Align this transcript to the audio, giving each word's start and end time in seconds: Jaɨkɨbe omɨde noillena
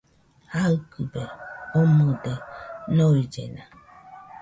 Jaɨkɨbe 0.53 1.21
omɨde 1.79 2.33
noillena 2.95 3.63